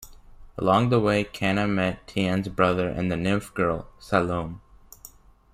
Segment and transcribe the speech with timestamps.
[0.57, 4.57] Along the way, Kana meet Tien's brother and the Nymph girl, Salome.